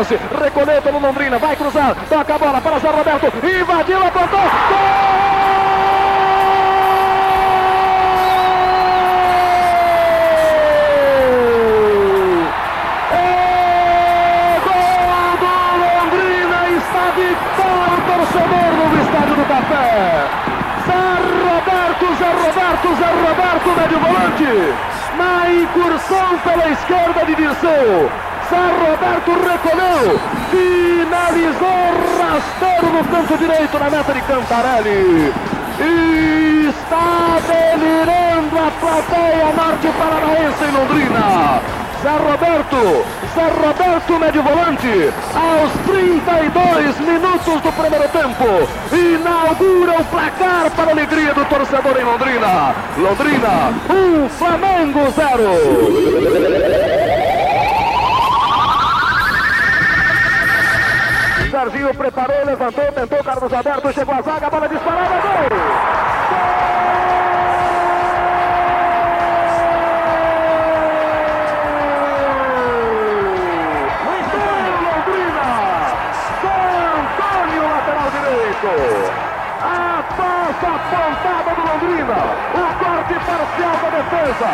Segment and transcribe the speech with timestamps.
[0.00, 0.18] lance.
[0.42, 1.38] Recolheu pelo Londrina.
[1.38, 1.94] Vai cruzar.
[2.08, 3.26] Toca a bola para Zé Roberto.
[3.46, 4.40] Invadiu, apontou.
[4.40, 5.30] Gol!
[23.76, 24.74] médio volante.
[25.16, 28.29] Na incursão pela esquerda de Dirceu.
[28.50, 30.18] Zé Roberto recolheu,
[30.50, 31.86] finalizou
[32.18, 35.32] rasteiro no canto direito na meta de Cantarelli.
[35.78, 41.60] E está delirando a plateia norte paranaense em Londrina.
[42.02, 50.70] Zé Roberto, Zé Roberto, médio volante, aos 32 minutos do primeiro tempo, inaugura o placar
[50.72, 52.74] para a alegria do torcedor em Londrina.
[52.98, 57.09] Londrina, 1, um, Flamengo 0.
[61.50, 66.09] Serginho preparou, levantou, tentou, Carlos Alberto, chegou a zaga, bola disparada, gol!
[83.60, 84.50] Da defesa.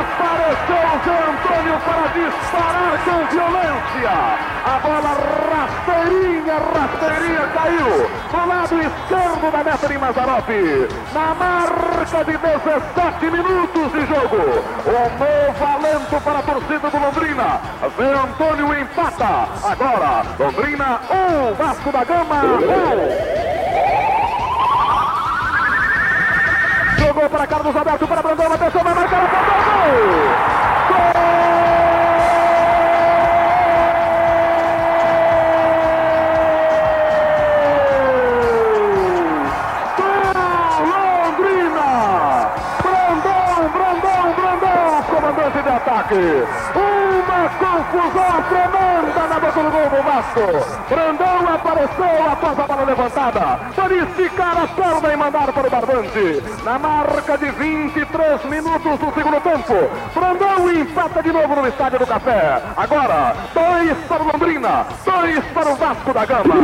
[0.00, 4.50] Apareceu o Zé Antônio para disparar com violência.
[4.64, 5.12] A bola
[5.50, 10.48] rasteirinha, rasteirinha caiu do lado esquerdo da meta de Mazarop.
[11.12, 14.36] Na marca de 17 minutos de jogo.
[14.86, 17.60] O novo alento para a torcida do Londrina.
[17.96, 19.48] Zé Antônio empata.
[19.64, 23.36] Agora, Londrina 1, um, Vasco da Gama 1.
[23.36, 23.39] Um.
[27.10, 29.90] Jogou para Carlos Alberto, para Brandão, atenção, vai marcar, apontou, gol!
[30.88, 31.10] Gol!
[41.26, 41.90] Londrina!
[42.80, 46.89] Brandão, Brandão, Brandão, comandante de ataque!
[47.58, 50.86] Confusão tremenda na boca do gol do Vasco.
[50.88, 53.60] Brandão apareceu após a bola levantada.
[53.74, 56.42] Para esticar a perna e mandar para o barbante.
[56.64, 59.90] Na marca de 23 minutos do segundo tempo.
[60.14, 62.62] Brandão empata de novo no Estádio do Café.
[62.76, 66.54] Agora, dois para o Londrina, dois para o Vasco da Gama.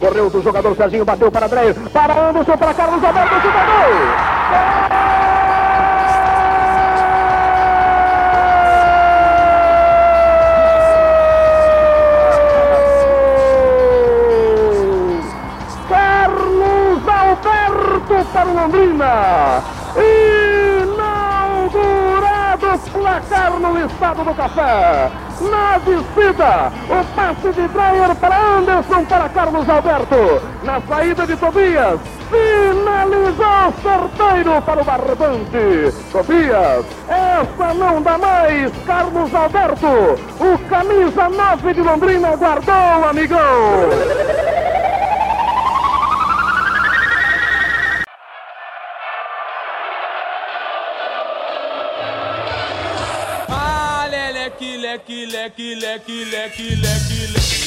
[0.00, 4.40] Correu do jogador Serginho, bateu para André, para Anderson, para Carlos Alberto, chutador!
[4.50, 4.79] para
[18.80, 19.62] Londrina.
[20.86, 25.10] Inaugurado placar no estado do Café.
[25.40, 30.42] Na descida, o passe de Dreyer para Anderson para Carlos Alberto.
[30.62, 35.94] Na saída de Tobias, finalizou sorteio para o Barbante.
[36.12, 38.70] Tobias, essa não dá mais.
[38.86, 39.86] Carlos Alberto,
[40.40, 44.49] o camisa 9 de Londrina guardou, amigão.
[54.90, 57.60] Leque, leque, leque, leque, leque, leque.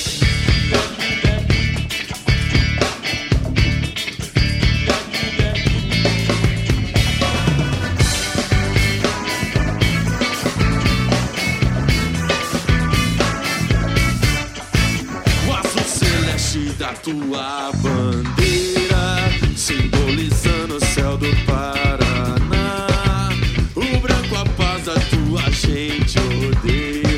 [16.79, 23.29] Da tua bandeira, simbolizando o céu do Paraná.
[23.75, 27.12] O branco a paz da tua gente odeia.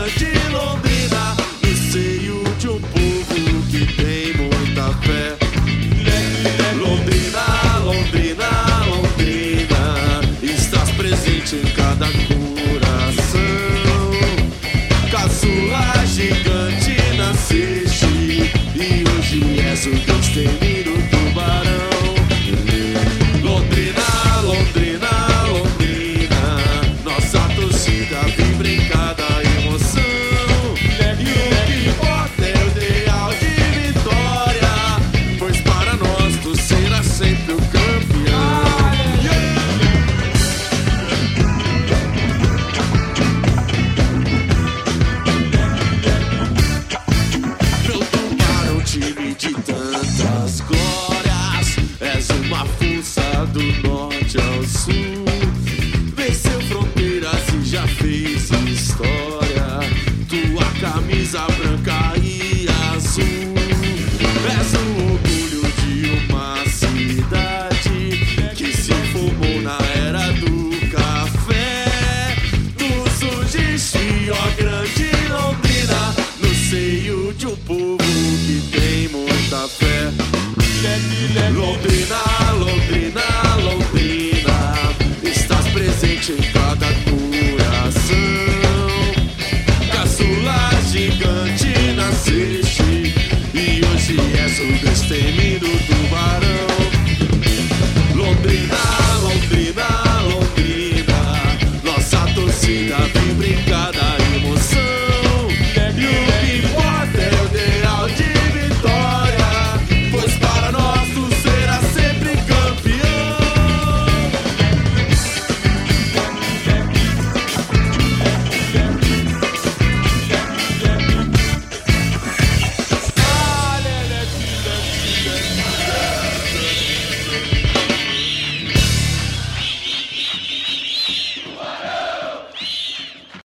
[95.62, 96.50] do tubarão.